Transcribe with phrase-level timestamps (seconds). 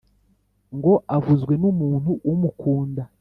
[0.75, 3.01] ngo avuzwe n’umuntu umukunda